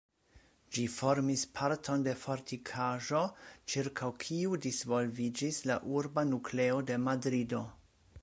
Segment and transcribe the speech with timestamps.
[0.75, 3.21] Ĝi formis parton de fortikaĵo,
[3.73, 7.61] ĉirkaŭ kiu disvolviĝis la urba nukleo de Madrido.